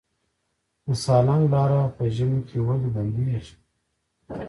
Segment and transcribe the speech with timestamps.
[0.85, 3.55] د سالنګ لاره په ژمي کې ولې بندیږي؟